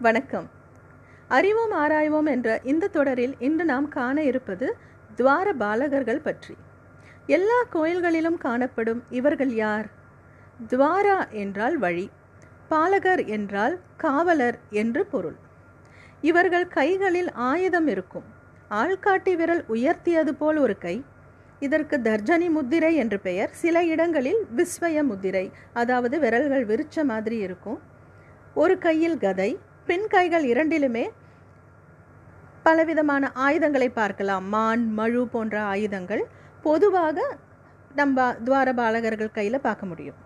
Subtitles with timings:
[0.00, 0.50] வணக்கம்.
[1.28, 4.76] அறிவோம் ஆராய்வோம் என்ற இந்த தொடரில் இன்று நாம் காண இருப்பது
[5.16, 6.56] துவார பாலகர்கள் பற்றி.
[7.26, 9.88] எல்லா கோயில்களிலும் காணப்படும் இவர்கள் யார்?
[10.68, 12.10] துவாரா என்றால் வழி
[12.68, 15.36] பாலகர் என்றால் காவலர் என்று பொருள்.
[16.20, 18.24] இவர்கள் கைகளில் ஆயுதம் இருக்கும்.
[18.70, 21.04] ஆள்காட்டி விரல் உயர்த்தியது போல் ஒரு கை.
[21.60, 23.50] இதற்கு தர்ஜனி முத்திரை என்று பெயர்.
[23.52, 27.80] சில இடங்களில் விஸ்வய முத்திரை அதாவது விரல்கள் விரிச்ச மாதிரி இருக்கும்.
[28.54, 29.58] ஒரு கையில் கதை
[29.88, 31.02] பின் கைகள் இரண்டிலுமே
[32.62, 34.48] பலவிதமான ஆயுதங்களை பார்க்கலாம்.
[34.54, 36.22] மான் மழு போன்ற ஆயுதங்கள்
[36.62, 37.24] பொதுவாக
[37.94, 40.18] நம்ம துவார பாலகர்கள் கையில் பார்க்க முடியும்.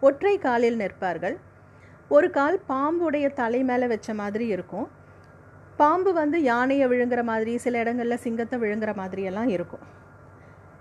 [0.00, 1.36] ஒற்றை காலில் நிற்பார்கள்.
[2.08, 4.86] ஒரு கால் பாம்புடைய தலை மேலே வச்ச மாதிரி இருக்கும்.
[5.76, 9.84] பாம்பு வந்து யானையை விழுங்குற மாதிரி சில இடங்களில் சிங்கத்தை விழுங்குற மாதிரியெல்லாம் இருக்கும்.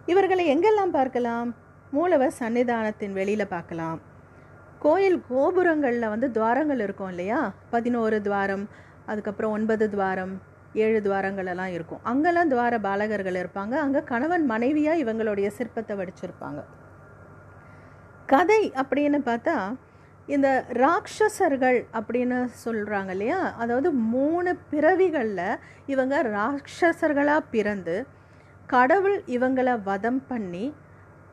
[0.06, 1.52] இவர்களை எங்கெல்லாம் பார்க்கலாம்?
[1.92, 4.02] மூலவர் சன்னிதானத்தின் வெளியில் பார்க்கலாம்.
[4.82, 7.40] கோயில் கோபுரங்களில் வந்து துவாரங்கள் இருக்கும் இல்லையா?
[7.70, 8.64] பதினோரு துவாரம்
[9.06, 10.34] அதுக்கப்புறம் ஒன்பது துவாரம்
[10.74, 12.02] ஏழு துவாரங்கள் எல்லாம் இருக்கும்.
[12.04, 13.76] அங்கெல்லாம் துவார பாலகர்கள் இருப்பாங்க.
[13.86, 16.62] அங்கே கணவன் மனைவியாக இவங்களுடைய சிற்பத்தை வடிச்சிருப்பாங்க.
[18.26, 19.56] கதை அப்படின்னு பார்த்தா
[20.26, 23.40] இந்த ராட்சசர்கள் அப்படின்னு சொல்கிறாங்க இல்லையா?
[23.58, 27.96] அதாவது மூணு பிறவிகளில் இவங்க ராட்சசர்களாக பிறந்து
[28.66, 30.66] கடவுள் இவங்களை வதம் பண்ணி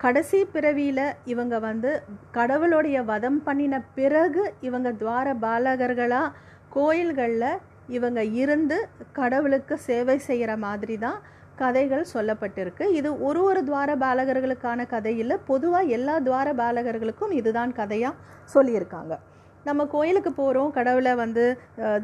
[0.02, 1.90] கடைசி பிறவியில் இவங்க வந்து
[2.36, 6.34] கடவுளுடைய வதம் பண்ணின பிறகு இவங்க துவார பாலகர்களாக
[6.76, 7.50] கோயில்களில்
[7.96, 8.76] இவங்க இருந்து
[9.18, 11.18] கடவுளுக்கு சேவை செய்கிற மாதிரி தான்
[11.62, 12.84] கதைகள் சொல்லப்பட்டிருக்கு.
[12.98, 18.20] இது ஒரு ஒரு துவார பாலகர்களுக்கான கதையில் பொதுவாக எல்லா துவார பாலகர்களுக்கும் இதுதான் கதையாக
[18.54, 19.14] சொல்லியிருக்காங்க.
[19.68, 21.44] நம்ம கோயிலுக்கு போகிறோம் கடவுளை வந்து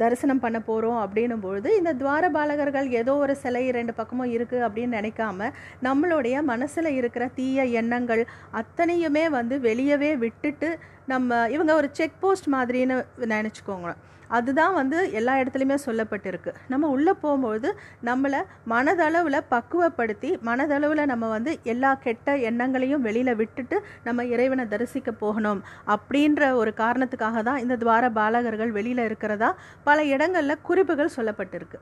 [0.02, 4.98] தரிசனம் பண்ண போகிறோம் அப்படின்னும் பொழுது இந்த துவார பாலகர்கள் ஏதோ ஒரு சிலை ரெண்டு பக்கமும் இருக்குது அப்படின்னு
[4.98, 5.50] நினைக்காம
[5.88, 8.24] நம்மளுடைய மனசில் இருக்கிற தீய எண்ணங்கள்
[8.62, 10.70] அத்தனையுமே வந்து வெளியவே விட்டுட்டு
[11.12, 12.98] நம்ம இவங்க ஒரு செக் போஸ்ட் மாதிரின்னு
[13.34, 13.88] நினச்சிக்கோங்க.
[14.36, 16.52] அதுதான் வந்து எல்லா இடத்துலையுமே சொல்லப்பட்டிருக்கு.
[16.72, 17.70] நம்ம உள்ளே போகும்பொழுது
[18.08, 18.40] நம்மளை
[18.72, 25.60] மனதளவில் பக்குவப்படுத்தி மனதளவில் நம்ம வந்து எல்லா கெட்ட எண்ணங்களையும் வெளியில் விட்டுட்டு நம்ம இறைவனை தரிசிக்க போகணும்
[25.96, 29.50] அப்படின்ற ஒரு காரணத்துக்காக தான் இந்த துவார பாலகர்கள் வெளியில் இருக்கிறதா
[29.88, 31.80] பல இடங்களில் குறிப்புகள் சொல்லப்பட்டிருக்கு.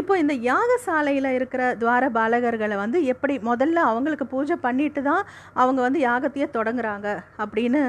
[0.00, 5.22] இப்போ இந்த யாகசாலையில் இருக்கிற துவார பாலகர்களை வந்து எப்படி முதல்ல அவங்களுக்கு பூஜை பண்ணிட்டு தான்
[5.62, 7.08] அவங்க வந்து யாகத்தையே தொடங்குறாங்க
[7.44, 7.80] அப்படின்னு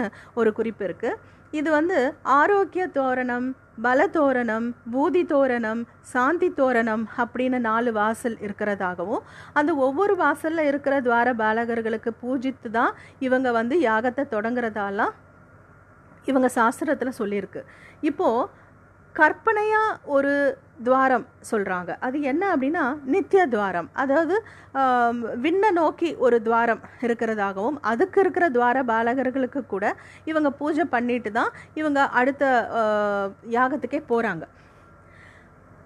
[0.41, 1.17] ஒரு குறிப்பு இருக்குது
[1.51, 9.19] இது வந்து ஆரோக்கிய தோரணம் பல தோரணம் பூதி தோரணம் சாந்தி தோரணம் அப்படின்னு நாலு வாசல் இருக்கிறதாகவும்
[9.53, 15.13] அந்த ஒவ்வொரு வாசலில் இருக்கிற துவார பாலகர்களுக்கு பூஜித்து தான் இவங்க வந்து யாகத்தை தொடங்குறதாலாம்
[16.25, 17.61] இவங்க சாஸ்திரத்தில் சொல்லியிருக்கு.
[18.01, 18.49] இப்போது
[19.13, 22.83] கற்பனையாக ஒரு துவாரம் சொல்கிறாங்க அது என்ன அப்படின்னா
[23.13, 23.89] நித்திய துவாரம்.
[24.01, 24.35] அதாவது
[25.45, 29.95] விண்ணை நோக்கி ஒரு துவாரம் இருக்கிறதாகவும் அதுக்கு இருக்கிற துவார பாலகர்களுக்கு கூட
[30.31, 32.43] இவங்க பூஜை பண்ணிட்டு தான் இவங்க அடுத்த
[33.57, 34.45] யாகத்துக்கே போகிறாங்க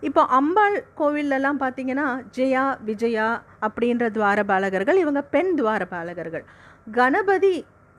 [0.04, 2.08] இப்போ அம்பாள் கோவிலெல்லாம் பார்த்தீங்கன்னா
[2.38, 3.28] ஜெயா விஜயா
[3.66, 6.46] அப்படின்ற துவார பாலகர்கள் இவங்க பெண் துவார பாலகர்கள்.
[6.88, 7.56] கணபதி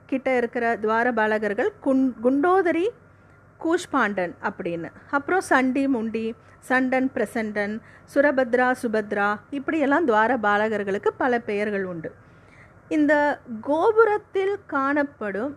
[0.08, 2.86] கிட்ட இருக்கிற துவார பாலகர்கள் குண் குண்டோதரி
[3.64, 4.90] கூஷ்பாண்டன் அப்படின்னு.
[5.10, 7.80] அப்புறம் சண்டி முண்டி சண்டன் பிரசண்டன்
[8.14, 12.12] சுரபத்ரா சுபத்ரா இப்படியெல்லாம் துவார பாலகர்களுக்கு பல பெயர்கள் உண்டு.
[12.88, 15.56] இந்த கோபுரத்தில் காணப்படும்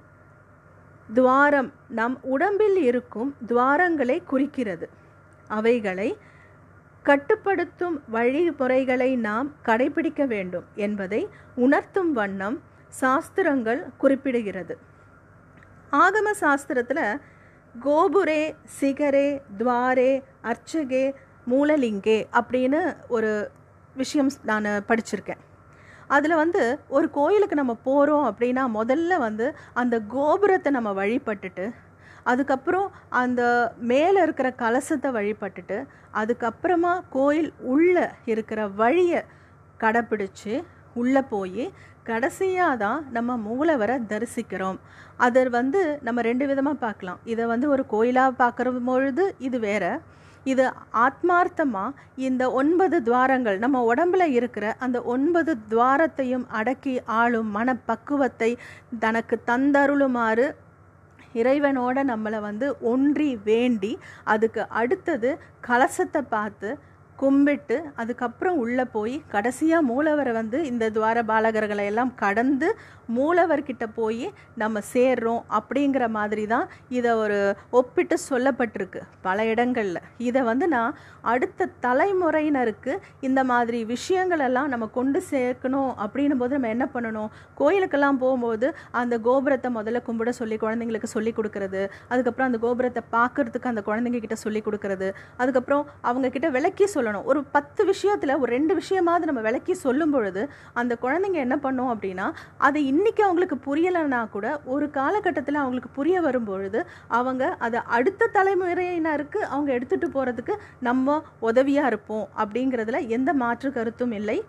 [1.13, 4.89] துவாரம் நம் உடம்பில் இருக்கும் துவாரங்களை குறிக்கிறது.
[5.47, 6.17] அவைகளை
[7.03, 12.57] கட்டுப்படுத்தும் வழிமுறைகளை நாம் கடைபிடிக்க வேண்டும் என்பதை உணர்த்தும் வண்ணம்
[12.89, 14.75] சாஸ்திரங்கள் குறிப்பிடுகிறது.
[15.91, 17.19] ஆகம சாஸ்திரத்தில்
[17.84, 21.13] கோபுரே சிகரே துவாரே அர்ச்சகே
[21.50, 23.52] மூலலிங்கே அப்படின்னு ஒரு
[23.96, 25.38] விஷயம் நான் படிச்சிருக்கேன்.
[26.08, 31.74] அதில் வந்து ஒரு கோயிலுக்கு நம்ம போகிறோம் அப்படின்னா முதல்ல வந்து அந்த கோபுரத்தை நம்ம வழிபட்டுட்டு
[32.24, 39.24] அதுக்கப்புறம் அந்த மேலே இருக்கிற கலசத்தை வழிபட்டுட்டு அதுக்கப்புறமா கோயில் உள்ளே இருக்கிற வழியை
[39.80, 40.63] கடைப்பிடிச்சு
[41.01, 41.63] உள்ளே போய்
[42.09, 44.79] கடைசியாக தான் நம்ம மூலவரை தரிசிக்கிறோம்.
[45.25, 47.22] அதை வந்து நம்ம ரெண்டு விதமாக பார்க்கலாம்.
[47.33, 49.86] இதை வந்து ஒரு கோயிலாக பார்க்குற பொழுது இது வேற.
[50.45, 50.65] இது
[51.06, 51.95] ஆத்மார்த்தமாக
[52.27, 58.51] இந்த ஒன்பது துவாரங்கள் நம்ம உடம்புல இருக்கிற அந்த ஒன்பது துவாரத்தையும் அடக்கி ஆளும் மனப்பக்குவத்தை
[59.03, 60.45] தனக்கு தந்தருளுமாறு
[61.42, 63.94] இறைவனோட நம்மளை வந்து ஒன்றி வேண்டி
[64.33, 65.31] அதுக்கு அடுத்தது
[65.68, 66.69] கலசத்தை பார்த்து
[67.17, 72.69] கும்பிட்டு அதுக்கப்புறம் உள்ளே போய் கடைசியாக மூலவரை வந்து இந்த துவார பாலகர்களை எல்லாம் கடந்து
[73.09, 74.25] மூலவர்கிட்ட போய்
[74.56, 77.38] நம்ம சேர்றோம் அப்படிங்கிற மாதிரி தான் இதை ஒரு
[77.71, 80.00] ஒப்பிட்டு சொல்லப்பட்டிருக்கு பல இடங்களில்.
[80.17, 80.95] இதை வந்து நான்
[81.33, 87.29] அடுத்த தலைமுறையினருக்கு இந்த மாதிரி விஷயங்களெல்லாம் நம்ம கொண்டு சேர்க்கணும் அப்படின்னும் போது நம்ம என்ன பண்ணணும்?
[87.59, 88.68] கோயிலுக்கெல்லாம் போகும்போது
[89.01, 94.38] அந்த கோபுரத்தை முதல்ல கும்பிட சொல்லி குழந்தைங்களுக்கு சொல்லி கொடுக்கறது அதுக்கப்புறம் அந்த கோபுரத்தை பார்க்கறதுக்கு அந்த குழந்தைங்க கிட்ட
[94.45, 95.09] சொல்லி கொடுக்கறது
[95.41, 97.24] அதுக்கப்புறம் அவங்க கிட்ட விளக்கி சொல்லணும்.
[97.24, 102.34] ஒரு பத்து விஷயத்தில் ஒரு ரெண்டு விஷயமாவது நம்ம விளக்கி சொல்லும் பொழுது அந்த குழந்தைங்க என்ன பண்ணும் அப்படின்னா
[102.57, 109.69] அதை இன்னைக்கு அவங்களுக்கு புரியலைன்னா கூட ஒரு காலகட்டத்தில் அவங்களுக்கு புரிய வரும்பொழுது அவங்க அதை அடுத்த தலைமுறையினருக்கு அவங்க
[109.78, 114.44] எடுத்துகிட்டு போகிறதுக்கு நம்ம உதவியாக இருப்போம் அப்படிங்கிறதுல எந்த மாற்று கருத்தும் இல்லை.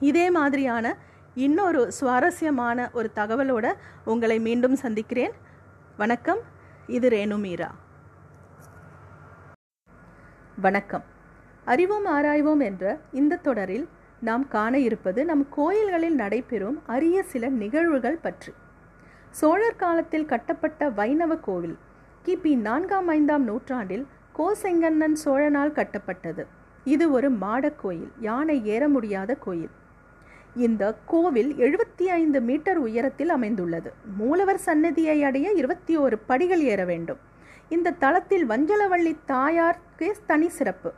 [0.00, 0.96] இதே மாதிரியான
[1.34, 3.72] இன்னொரு சுவாரஸ்யமான ஒரு தகவலோட
[4.04, 5.34] உங்களை மீண்டும் சந்திக்கிறேன்.
[5.96, 6.38] வணக்கம்.
[6.86, 7.74] இது ரேணு மீரா.
[10.60, 11.04] வணக்கம்.
[11.66, 13.88] அறிவோம் ஆராய்வோம் என்ற இந்த தொடரில்
[14.20, 18.52] நாம் காண இருப்பது நம் கோயில்களில் நடைபெறும் அரிய சில நிகழ்வுகள் பற்றி.
[19.30, 21.78] சோழர் காலத்தில் கட்டப்பட்ட வைணவ கோவில்
[22.24, 24.06] கிபி நான்காம் ஐந்தாம் நூற்றாண்டில்
[24.38, 26.46] கோசெங்கண்ணன் சோழனால் கட்டப்பட்டது.
[26.84, 29.70] இது ஒரு மாடக் கோயில் யானை ஏற முடியாத கோயில்.
[30.56, 33.92] இந்த கோவில் எழுபத்தி ஐந்து மீட்டர் உயரத்தில் அமைந்துள்ளது.
[34.16, 37.18] மூலவர் சன்னதியை அடைய இருபத்தி ஓரு படிகள் ஏற வேண்டும்.
[37.68, 40.92] இந்த தளத்தில் வஞ்சலவள்ளி தாயார்க்கே தனி சிறப்பு.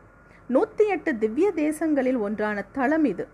[0.54, 3.24] நூற்றி எட்டு திவ்ய தேசங்களில் ஒன்றான தலம் இது.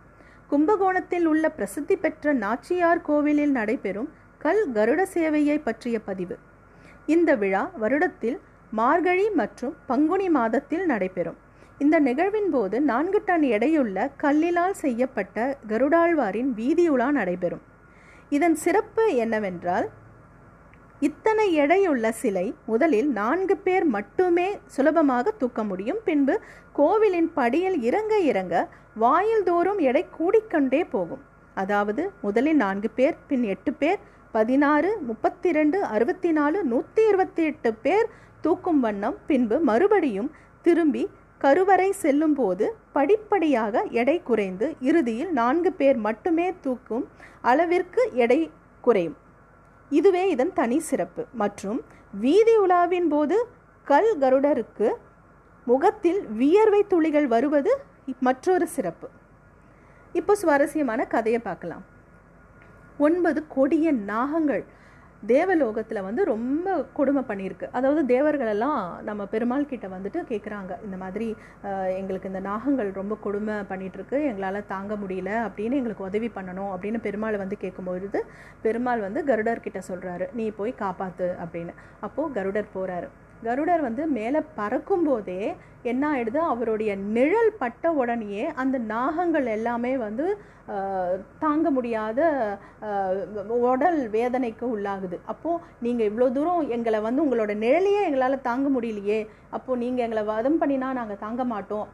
[0.48, 4.08] கும்பகோணத்தில் உள்ள பிரசித்தி பெற்ற நாச்சியார் கோவிலில் நடைபெறும்
[4.38, 6.36] கல் கருட சேவையை பற்றிய பதிவு.
[7.06, 8.38] இந்த விழா வருடத்தில்
[8.70, 11.38] மார்கழி மற்றும் பங்குனி மாதத்தில் நடைபெறும்.
[11.78, 17.64] இந்த நிகழ்வின் போது நான்கு டன் எடையுள்ள கல்லிலால் செய்யப்பட்ட கருடாழ்வாரின் வீதியுலா நடைபெறும்.
[18.28, 19.86] இதன் சிறப்பு என்னவென்றால்
[21.06, 25.98] இத்தனை எடையுள்ள சிலை முதலில் நான்கு பேர் மட்டுமே சுலபமாக தூக்க முடியும்.
[26.08, 26.34] பின்பு
[26.78, 28.54] கோவிலின் படியில் இறங்க இறங்க
[29.02, 31.22] வாயில் தோறும் எடை கூடிக்கொண்டே போகும்.
[31.62, 33.98] அதாவது முதலில் நான்கு பேர் பின் எட்டு பேர்
[34.36, 38.06] பதினாறு முப்பத்தி ரெண்டு அறுபத்தி நாலு நூற்றி இருபத்தி எட்டு பேர்
[38.46, 39.18] தூக்கும் வண்ணம்.
[39.30, 40.30] பின்பு மறுபடியும்
[40.68, 41.04] திரும்பி
[41.44, 42.66] கருவறை செல்லும் போது
[42.96, 47.04] படிப்படியாக எடை குறைந்து இறுதியில் நான்கு பேர் மட்டுமே தூக்கும்
[47.50, 48.40] அளவிற்கு எடை
[48.86, 49.18] குறையும்.
[49.90, 51.26] இதுவே இதன் தனி சிறப்பு.
[51.32, 51.82] மற்றும்
[52.20, 53.48] வீதி உலாவின் போது
[53.84, 54.94] கல் கருடருக்கு
[55.64, 57.84] முகத்தில் வியர்வை துளிகள் வருவது
[58.20, 59.08] மற்றொரு சிறப்பு.
[60.12, 61.84] இப்போ சுவாரஸ்யமான கதையை பார்க்கலாம்.
[62.98, 64.64] ஒன்பது கொடிய நாகங்கள்.
[65.32, 67.66] தேவலோகத்தில் வந்து ரொம்ப கொடுமை பண்ணியிருக்கு.
[67.76, 71.28] அதாவது தேவர்களெல்லாம் நம்ம பெருமாள் கிட்ட வந்துட்டு கேட்குறாங்க இந்த மாதிரி
[72.00, 77.42] எங்களுக்கு இந்த நாகங்கள் ரொம்ப கொடுமை பண்ணிகிட்ருக்கு எங்களால் தாங்க முடியல அப்படின்னு எங்களுக்கு உதவி பண்ணணும் அப்படின்னு பெருமாள்
[77.42, 78.20] வந்து கேட்கும்பொழுது
[78.66, 81.74] பெருமாள் வந்து கருடர்கிட்ட சொல்கிறாரு நீ போய் காப்பாற்று அப்படின்னு.
[82.08, 83.10] அப்போது கருடர் போகிறாரு
[83.46, 85.40] கருடர் வந்து மேலே பறக்கும்போதே
[85.92, 86.40] என்ன ஆயிடுது?
[86.52, 90.26] அவருடைய நிழல் பட்ட உடனேயே அந்த நாகங்கள் எல்லாமே வந்து
[91.42, 92.20] தாங்க முடியாத
[93.72, 95.16] உடல் வேதனைக்கு உள்ளாகுது.
[95.32, 99.18] அப்போது நீங்கள் இவ்வளோ தூரம் எங்களை வந்து உங்களோட நிழலையே எங்களால் தாங்க முடியலையே.
[99.56, 101.90] அப்போது நீங்கள் எங்களை வதம் பண்ணினா நாங்கள் தாங்க மாட்டோம்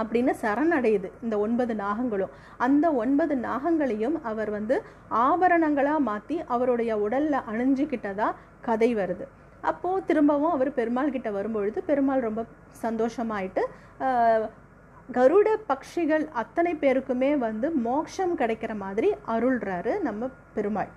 [0.00, 2.34] அப்படின்னு சரணடையுது இந்த ஒன்பது நாகங்களும்.
[2.66, 4.76] அந்த ஒன்பது நாகங்களையும் அவர் வந்து
[5.26, 8.36] ஆபரணங்களாக மாற்றி அவருடைய உடலில் அணிஞ்சிக்கிட்டதாக
[8.68, 9.26] கதை வருது.
[9.70, 12.42] அப்போது திரும்பவும் அவர் பெருமாள் கிட்ட வரும்பொழுது பெருமாள் ரொம்ப
[12.84, 13.62] சந்தோஷமாயிட்டு
[15.08, 20.90] கருட பக்ஷிகள் அத்தனை பேருக்குமே வந்து மோட்சம் கிடைக்கிற மாதிரி அருள்றாரு நம்ம பெருமாள்.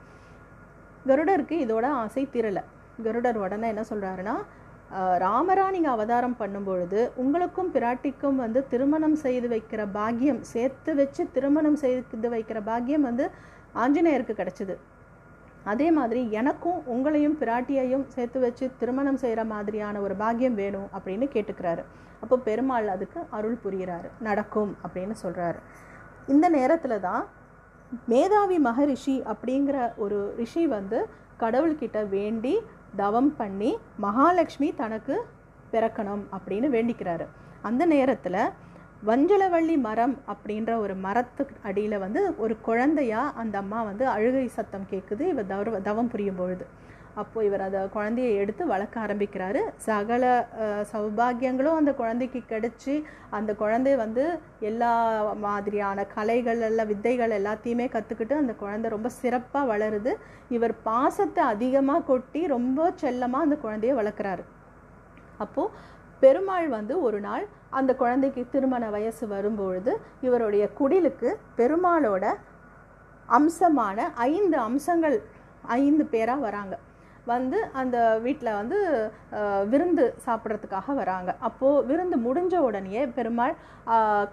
[1.10, 2.64] கருடருக்கு இதோட ஆசை தீரலை.
[3.06, 4.36] கருடர் உடனே என்ன சொல்கிறாருன்னா
[5.24, 12.30] ராமரா நீங்கள் அவதாரம் பண்ணும்பொழுது உங்களுக்கும் பிராட்டிக்கும் வந்து திருமணம் செய்து வைக்கிற பாக்கியம் சேர்த்து வச்சு திருமணம் செய்து
[12.36, 13.26] வைக்கிற பாக்கியம் வந்து
[13.84, 14.76] ஆஞ்சநேயருக்கு கிடச்சிது.
[15.72, 21.84] அதே மாதிரி எனக்கும் உங்களையும் பிராட்டியையும் சேர்த்து வச்சு திருமணம் செய்கிற மாதிரியான ஒரு பாக்கியம் வேணும் அப்படின்னு கேட்டுக்கிறாரு.
[22.24, 25.60] அப்போ பெருமாள் அதுக்கு அருள் புரிகிறாரு நடக்கும் அப்படின்னு சொல்கிறாரு
[26.34, 27.24] இந்த நேரத்தில் தான்
[28.12, 31.00] மேதாவி மகரிஷி அப்படிங்கிற ஒரு ரிஷி வந்து
[31.42, 32.54] கடவுள்கிட்ட வேண்டி
[33.02, 33.72] தவம் பண்ணி
[34.06, 35.16] மகாலட்சுமி தனக்கு
[35.74, 37.26] பிறக்கணும் அப்படின்னு வேண்டிக்கிறாரு.
[37.62, 38.42] அந்த நேரத்தில்
[39.06, 45.24] வஞ்சலவள்ளி மரம் அப்படின்ற ஒரு மரத்துக்கு அடியில் வந்து ஒரு குழந்தையா அந்த அம்மா வந்து அழுகை சத்தம் கேட்குது
[45.32, 46.66] இவர் தவ தவம் புரியும் பொழுது.
[47.22, 49.62] அப்போ இவர் அந்த குழந்தையை எடுத்து வளர்க்க ஆரம்பிக்கிறாரு.
[49.88, 50.24] சகல
[50.92, 52.96] சௌபாகியங்களும் அந்த குழந்தைக்கு கிடச்சி
[53.38, 54.26] அந்த குழந்தை வந்து
[54.70, 54.92] எல்லா
[55.46, 60.14] மாதிரியான கலைகள் எல்லாம் வித்தைகள் எல்லாத்தையுமே கற்றுக்கிட்டு அந்த குழந்தை ரொம்ப சிறப்பாக வளருது.
[60.58, 64.46] இவர் பாசத்தை அதிகமாக கொட்டி ரொம்ப செல்லமாக அந்த குழந்தைய வளர்க்குறாரு.
[65.46, 67.46] அப்போது பெருமாள் வந்து ஒரு நாள்
[67.78, 69.94] அந்த குழந்தைக்கு திருமண வயசு வரும்பொழுது
[70.26, 72.26] இவருடைய குடிலுக்கு பெருமாளோட
[73.38, 73.98] அம்சமான
[74.34, 75.18] ஐந்து அம்சங்கள்
[75.78, 76.76] ஐந்து பேராக வராங்க.
[77.32, 78.78] வந்து அந்த வீட்டில் வந்து
[79.72, 81.32] விருந்து சாப்பிட்றதுக்காக வராங்க.
[81.48, 83.56] அப்போது விருந்து முடிஞ்ச உடனே பெருமாள்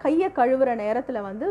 [0.04, 1.46] கையை கழுவுற நேரத்தில் வந்து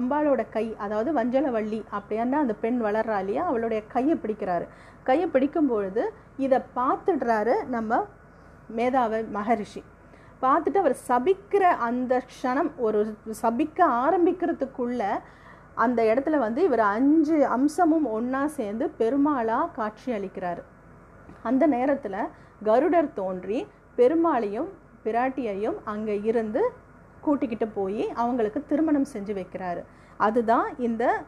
[0.00, 4.66] அம்பாளோட கை அதாவது வஞ்சலவள்ளி அப்படின்னா அந்த பெண் வளர்றா இல்லையா அவளுடைய கையை பிடிக்கிறாரு.
[5.08, 6.04] கையை பிடிக்கும் பொழுது
[6.46, 8.00] இதை பார்த்துடுறாரு நம்ம
[8.76, 9.82] மேதாவை மகரிஷி.
[10.42, 15.02] பார்த்துட்டு அவர் சபிக்கிற அந்த க்ஷணம் ஒரு சபிக்க ஆரம்பிக்கிறதுக்குள்ள
[15.74, 20.62] அந்த இடத்துல வந்து இவர் அஞ்சு அம்சமும் ஒன்றா சேர்ந்து பெருமாளாக காட்சி அளிக்கிறார்.
[21.42, 22.20] அந்த நேரத்தில்
[22.62, 24.68] கருடர் தோன்றி பெருமாளையும்
[25.04, 26.62] பிராட்டியையும் அங்கே இருந்து
[27.20, 29.82] கூட்டிக்கிட்டு போய் அவங்களுக்கு திருமணம் செஞ்சு வைக்கிறாரு.
[30.16, 31.24] அதுதான் இந்த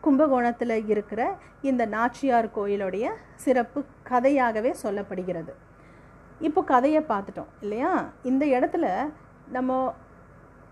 [0.00, 5.54] கும்பகோணத்தில் இருக்கிற இந்த நாச்சியார் கோயிலுடைய சிறப்பு கதையாகவே சொல்லப்படுகிறது.
[6.40, 8.12] இப்போ கதையை பார்த்துட்டோம் இல்லையா?
[8.24, 8.86] இந்த இடத்துல
[9.48, 9.94] நம்ம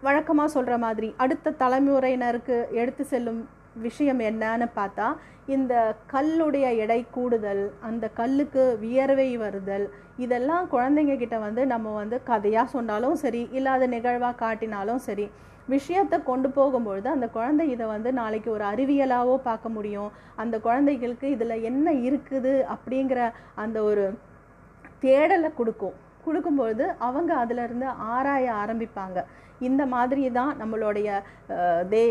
[0.03, 5.17] வழக்கமாக சொல்கிற மாதிரி அடுத்த தலைமுறையினருக்கு எடுத்து செல்லும் விஷயம் என்னன்னு பார்த்தா
[5.47, 12.69] இந்த கல்லுடைய எடை கூடுதல் அந்த கல்லுக்கு வியர்வை வருதல் இதெல்லாம் குழந்தைங்க கிட்ட வந்து நம்ம வந்து கதையாக
[12.69, 15.31] சொன்னாலும் சரி இல்லாத நிகழ்வாக காட்டினாலும் சரி
[15.69, 20.11] விஷயத்தை கொண்டு போகும்பொழுது அந்த குழந்தை இதை வந்து நாளைக்கு ஒரு அறிவியலாகவோ பார்க்க முடியும்.
[20.37, 24.15] அந்த குழந்தைகளுக்கு இதில் என்ன இருக்குது அப்படிங்கிற அந்த ஒரு
[25.05, 25.97] தேடலை கொடுக்கும்.
[26.27, 29.19] கொடுக்கும்பொழுது அவங்க அதிலிருந்து ஆராய ஆரம்பிப்பாங்க.
[29.69, 31.09] இந்த மாதிரி தான் நம்மளுடைய
[31.93, 32.05] தே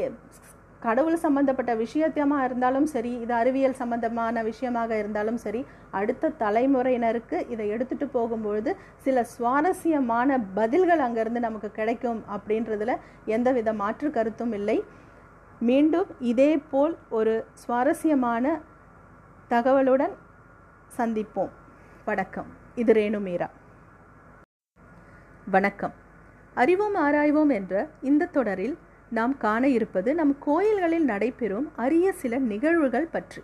[0.85, 5.61] கடவுள் சம்பந்தப்பட்ட விஷயத்தமாக இருந்தாலும் சரி இது அறிவியல் சம்பந்தமான விஷயமாக இருந்தாலும் சரி
[5.99, 8.71] அடுத்த தலைமுறையினருக்கு இதை எடுத்துட்டு போகும்பொழுது
[9.05, 12.95] சில சுவாரஸ்யமான பதில்கள் அங்கேருந்து நமக்கு கிடைக்கும் அப்படின்றதுல
[13.35, 14.77] எந்தவித மாற்று கருத்தும் இல்லை.
[15.69, 18.55] மீண்டும் இதே போல் ஒரு சுவாரஸ்யமான
[19.53, 20.15] தகவலுடன்
[20.99, 21.53] சந்திப்போம்.
[22.11, 22.51] வணக்கம்.
[22.75, 23.49] இது ரேணு மீரா.
[25.51, 25.93] வணக்கம்.
[26.53, 28.77] அறிவோம் ஆராய்வோம் என்ற இந்த தொடரில்
[29.09, 33.41] நாம் காண இருப்பது நம் கோயில்களில் நடைபெறும் அரிய சில நிகழ்வுகள் பற்றி.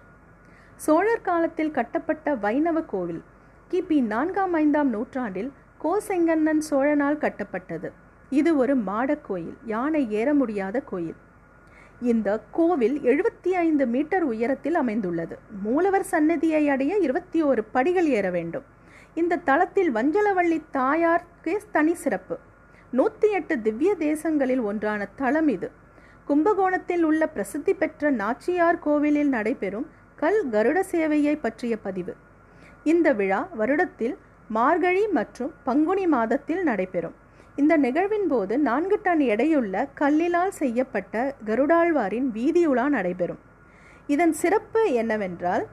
[0.75, 3.23] சோழர் காலத்தில் கட்டப்பட்ட வைணவ கோவில்
[3.71, 5.51] கிபி நான்காம் ஐந்தாம் நூற்றாண்டில்
[5.83, 7.91] கோசெங்கண்ணன் சோழனால் கட்டப்பட்டது.
[8.29, 11.15] இது ஒரு மாடக் கோயில் யானை ஏற முடியாத கோயில்.
[12.01, 15.39] இந்த கோவில் எழுபத்தி ஐந்து மீட்டர் உயரத்தில் அமைந்துள்ளது.
[15.61, 18.77] மூலவர் சன்னதியை அடைய இருபத்தி ஓரு படிகள் ஏற வேண்டும்.
[19.13, 22.37] இந்த தளத்தில் வஞ்சலவள்ளி தாயார்க்கே தனி சிறப்பு.
[22.91, 25.71] நூற்றி எட்டு திவ்ய தேசங்களில் ஒன்றான தலம் இது.
[26.25, 32.15] கும்பகோணத்தில் உள்ள பிரசித்தி பெற்ற நாச்சியார் கோவிலில் நடைபெறும் கல் கருட சேவையை பற்றிய பதிவு.
[32.83, 37.15] இந்த விழா வருடத்தில் மார்கழி மற்றும் பங்குனி மாதத்தில் நடைபெறும்.
[37.55, 43.39] இந்த நிகழ்வின் போது நான்கு டன் எடையுள்ள கல்லிலால் செய்யப்பட்ட கருடாழ்வாரின் வீதியுலா நடைபெறும்.
[44.07, 45.67] இதன் சிறப்பு என்னவென்றால்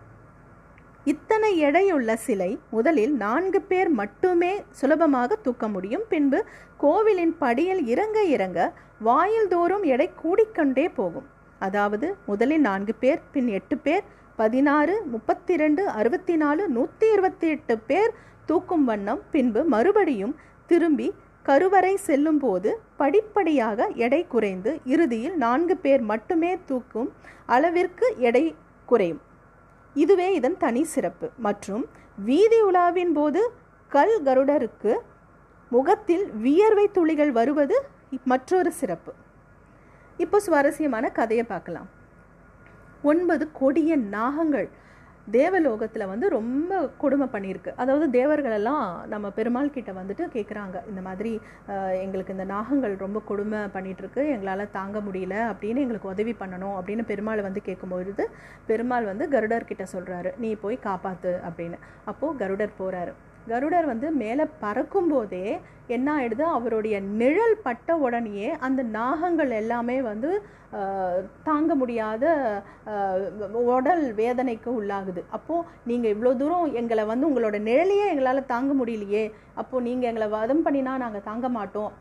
[1.10, 6.04] இத்தனை எடையுள்ள சிலை முதலில் நான்கு பேர் மட்டுமே சுலபமாக தூக்க முடியும்.
[6.12, 6.38] பின்பு
[6.82, 8.60] கோவிலின் படியில் இறங்க இறங்க
[9.08, 11.26] வாயில் தோறும் எடை கூடிக்கொண்டே போகும்.
[11.66, 14.04] அதாவது முதலில் நான்கு பேர் பின் எட்டு பேர்
[14.40, 18.10] பதினாறு முப்பத்தி ரெண்டு அறுபத்தி நாலு நூற்றி இருபத்தி எட்டு பேர்
[18.50, 20.34] தூக்கும் வண்ணம் பின்பு மறுபடியும்
[20.70, 21.08] திரும்பி
[21.46, 22.72] கருவறை செல்லும்போது
[23.02, 27.10] படிப்படியாக எடை குறைந்து இறுதியில் நான்கு பேர் மட்டுமே தூக்கும்
[27.56, 28.44] அளவிற்கு எடை
[28.88, 29.22] குறையும்.
[30.02, 31.26] இதுவே இதன் தனி சிறப்பு.
[31.46, 31.84] மற்றும்
[32.28, 33.40] வீதி உலாவின் போது
[33.94, 34.92] கல் கருடருக்கு
[35.74, 37.76] முகத்தில் வியர்வை துளிகள் வருவது
[38.32, 39.12] மற்றொரு சிறப்பு.
[40.24, 41.88] இப்போ சுவாரஸ்யமான கதையை பார்க்கலாம்.
[43.02, 44.68] ஒன்பது கொடிய நாகங்கள்.
[45.34, 47.70] தேவலோகத்தில் வந்து ரொம்ப கொடுமை பண்ணியிருக்கு.
[47.82, 51.32] அதாவது தேவர்களெல்லாம் நம்ம பெருமாள் கிட்ட வந்துட்டு கேட்குறாங்க இந்த மாதிரி
[52.04, 57.46] எங்களுக்கு இந்த நாகங்கள் ரொம்ப கொடுமை பண்ணிகிட்ருக்கு எங்களால் தாங்க முடியல அப்படின்னு எங்களுக்கு உதவி பண்ணணும் அப்படின்னு பெருமாள்
[57.48, 58.26] வந்து கேட்கும்பொழுது
[58.66, 61.78] பெருமாள் வந்து கருடர்கிட்ட சொல்கிறாரு நீ போய் காப்பாற்று அப்படின்னு.
[62.04, 63.14] அப்போது கருடர் போகிறாரு
[63.50, 65.46] கருடர் வந்து மேலே பறக்கும்போதே
[65.96, 66.44] என்ன ஆயிடுது?
[66.56, 70.30] அவருடைய நிழல் பட்ட உடனேயே அந்த நாகங்கள் எல்லாமே வந்து
[71.48, 72.24] தாங்க முடியாத
[73.74, 75.20] உடல் வேதனைக்கு உள்ளாகுது.
[75.36, 79.22] அப்போது நீங்கள் இவ்வளோ தூரம் எங்களை வந்து உங்களோட நிழலையே எங்களால் தாங்க முடியலையே.
[79.60, 81.92] அப்போது நீங்கள் எங்களை வதம் பண்ணினா நாங்கள் தாங்க மாட்டோம்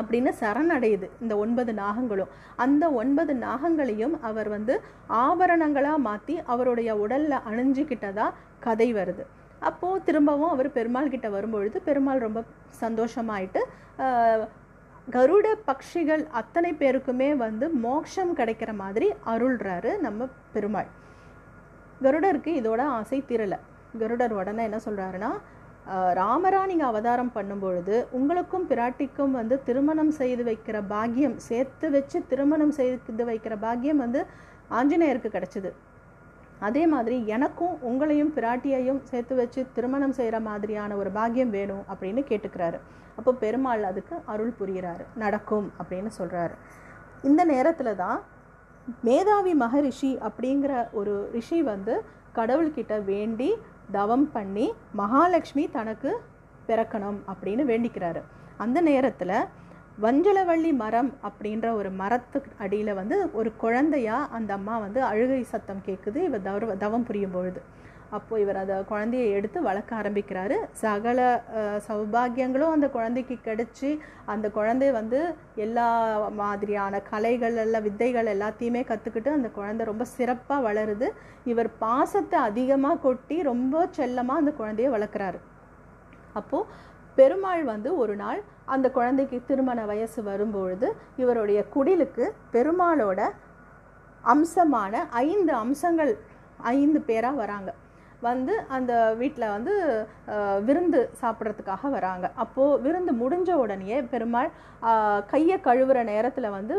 [0.00, 2.32] அப்படின்னு சரணடையுது இந்த ஒன்பது நாகங்களும்.
[2.64, 4.76] அந்த ஒன்பது நாகங்களையும் அவர் வந்து
[5.24, 8.28] ஆபரணங்களாக மாற்றி அவருடைய உடலில் அணிஞ்சிக்கிட்டதா
[8.66, 9.26] கதை வருது.
[9.68, 12.40] அப்போது திரும்பவும் அவர் பெருமாள் கிட்ட வரும்பொழுது பெருமாள் ரொம்ப
[12.82, 13.62] சந்தோஷமாயிட்டு
[15.08, 20.90] கருட பக்ஷிகள் அத்தனை பேருக்குமே வந்து மோட்சம் கிடைக்கிற மாதிரி அருள்றாரு நம்ம பெருமாள்.
[22.04, 23.58] கருடருக்கு இதோட ஆசை தீரலை
[24.00, 25.30] கருடர் உடனே என்ன சொல்கிறாருன்னா
[26.18, 33.24] ராமரா நீங்கள் அவதாரம் பண்ணும்பொழுது உங்களுக்கும் பிராட்டிக்கும் வந்து திருமணம் செய்து வைக்கிற பாக்கியம் சேர்த்து வச்சு திருமணம் செய்து
[33.30, 34.20] வைக்கிற பாக்கியம் வந்து
[34.78, 35.70] ஆஞ்சநேயருக்கு கிடைச்சிது.
[36.66, 42.78] அதே மாதிரி எனக்கும் உங்களையும் பிராட்டியையும் சேர்த்து வச்சு திருமணம் செய்கிற மாதிரியான ஒரு பாக்கியம் வேணும் அப்படின்னு கேட்டுக்கிறாரு.
[43.18, 46.54] அப்போ பெருமாள் அதுக்கு அருள் புரிகிறாரு நடக்கும் அப்படின்னு சொல்கிறாரு
[47.30, 48.20] இந்த நேரத்தில் தான்
[49.06, 51.94] மேதாவி மகரிஷி அப்படிங்கிற ஒரு ரிஷி வந்து
[52.38, 53.50] கடவுள்கிட்ட வேண்டி
[53.96, 54.66] தவம் பண்ணி
[55.00, 56.10] மகாலட்சுமி தனக்கு
[56.68, 58.20] பிறக்கணும் அப்படின்னு வேண்டிக்கிறாரு.
[58.64, 59.36] அந்த நேரத்தில்
[60.02, 66.18] வஞ்சலவள்ளி மரம் அப்படின்ற ஒரு மரத்துக்கு அடியில் வந்து ஒரு குழந்தையா அந்த அம்மா வந்து அழுகை சத்தம் கேட்குது
[66.28, 67.60] இவர் தவ தவம் புரியும் பொழுது.
[68.16, 70.56] அப்போது இவர் அந்த குழந்தையை எடுத்து வளர்க்க ஆரம்பிக்கிறாரு.
[70.82, 71.18] சகல
[71.88, 73.90] சௌபாகியங்களும் அந்த குழந்தைக்கு கிடச்சி
[74.34, 75.20] அந்த குழந்தை வந்து
[75.66, 75.88] எல்லா
[76.40, 81.08] மாதிரியான கலைகள் எல்லாம் வித்தைகள் எல்லாத்தையுமே கற்றுக்கிட்டு அந்த குழந்தை ரொம்ப சிறப்பாக வளருது.
[81.52, 85.40] இவர் பாசத்தை அதிகமாக கொட்டி ரொம்ப செல்லமாக அந்த குழந்தையை வளர்க்குறாரு.
[86.38, 86.88] அப்போது
[87.18, 88.40] பெருமாள் வந்து ஒரு நாள்
[88.74, 90.88] அந்த குழந்தைக்கு திருமண வயசு வரும்பொழுது
[91.22, 92.24] இவருடைய குடிலுக்கு
[92.54, 93.20] பெருமாளோட
[94.24, 94.94] அம்சமான
[95.26, 96.12] ஐந்து அம்சங்கள்
[96.74, 97.70] ஐந்து பேராக வராங்க.
[98.26, 99.74] வந்து அந்த வீட்டில் வந்து
[100.66, 102.26] விருந்து சாப்பிட்றதுக்காக வராங்க.
[102.42, 104.50] அப்போது விருந்து முடிஞ்ச உடனேயே பெருமாள்
[105.32, 106.74] கையை கழுவுற நேரத்தில் வந்து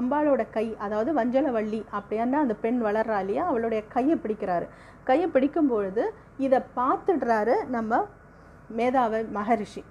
[0.00, 4.68] அம்பாளோட கை அதாவது வஞ்சலவள்ளி அப்படின்னா அந்த பெண் வளர்றா இல்லையா அவளுடைய கையை பிடிக்கிறாரு.
[5.08, 6.04] கையை பிடிக்கும் பொழுது
[6.46, 8.02] இதை பார்த்துடுறாரு நம்ம
[8.76, 9.82] மேதாவை மகரிஷி.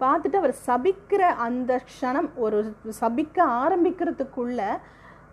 [0.00, 2.58] பார்த்துட்டு அவர் சபிக்கிற அந்த க்ஷணம் ஒரு
[3.00, 4.60] சபிக்க ஆரம்பிக்கிறதுக்குள்ள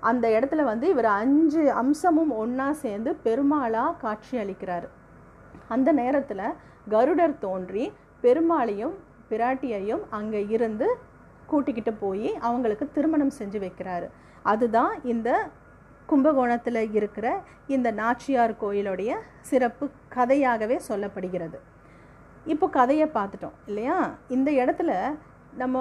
[0.09, 4.87] அந்த இடத்துல வந்து இவர் அஞ்சு அம்சமும் ஒன்றா சேர்ந்து பெருமாளாக காட்சி அளிக்கிறார்.
[5.67, 6.45] அந்த நேரத்தில்
[6.89, 7.85] கருடர் தோன்றி
[8.23, 8.95] பெருமாளையும்
[9.29, 10.87] பிராட்டியையும் அங்கே இருந்து
[11.45, 14.07] கூட்டிக்கிட்டு போய் அவங்களுக்கு திருமணம் செஞ்சு வைக்கிறாரு.
[14.43, 15.29] அதுதான் இந்த
[16.05, 17.27] கும்பகோணத்தில் இருக்கிற
[17.67, 19.11] இந்த நாச்சியார் கோயிலுடைய
[19.49, 21.59] சிறப்பு கதையாகவே சொல்லப்படுகிறது.
[22.53, 23.97] இப்போ கதையை பார்த்துட்டோம் இல்லையா?
[24.29, 24.91] இந்த இடத்துல
[25.53, 25.77] நம்ம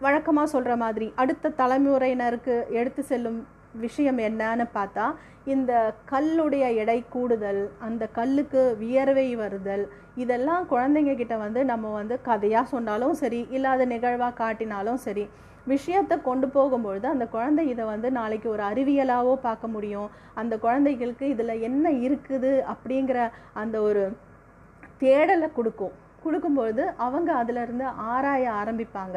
[0.00, 3.40] வழக்கமாக சொல்கிற மாதிரி அடுத்த தலைமுறையினருக்கு எடுத்து செல்லும்
[3.74, 5.04] விஷயம் என்னன்னு பார்த்தா
[5.44, 5.72] இந்த
[6.10, 9.84] கல்லுடைய எடை கூடுதல் அந்த கல்லுக்கு வியர்வை வருதல்
[10.14, 15.24] இதெல்லாம் குழந்தைங்க கிட்ட வந்து நம்ம வந்து கதையாக சொன்னாலும் சரி இல்லாத நிகழ்வாக காட்டினாலும் சரி
[15.66, 20.08] விஷயத்தை கொண்டு போகும்பொழுது அந்த குழந்தை இதை வந்து நாளைக்கு ஒரு அறிவியலாகவோ பார்க்க முடியும்.
[20.34, 23.18] அந்த குழந்தைகளுக்கு இதில் என்ன இருக்குது அப்படிங்கிற
[23.54, 24.02] அந்த ஒரு
[25.02, 25.94] தேடலை கொடுக்கும்.
[26.24, 29.16] கொடுக்கும்பொழுது அவங்க அதிலிருந்து ஆராய ஆரம்பிப்பாங்க.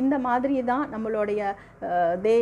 [0.00, 1.40] இந்த மாதிரி தான் நம்மளுடைய
[2.24, 2.34] தே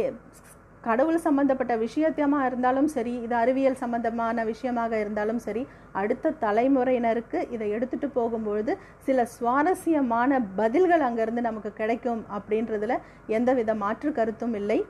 [0.87, 5.63] கடவுள் சம்பந்தப்பட்ட விஷயத்தமாக இருந்தாலும் சரி இது அறிவியல் சம்பந்தமான விஷயமாக இருந்தாலும் சரி
[6.01, 8.75] அடுத்த தலைமுறையினருக்கு இதை எடுத்துட்டு போகும்பொழுது
[9.07, 12.97] சில சுவாரஸ்யமான பதில்கள் அங்கேருந்து நமக்கு கிடைக்கும் அப்படின்றதுல
[13.37, 14.81] எந்தவித மாற்று கருத்தும் இல்லை.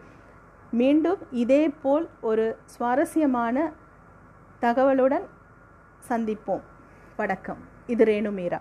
[0.80, 3.68] மீண்டும் இதே போல் ஒரு சுவாரஸ்யமான
[4.64, 5.28] தகவலுடன்
[6.09, 6.64] சந்திப்போம்.
[7.21, 7.62] வணக்கம்.
[7.93, 8.61] இது ரேணு மீரா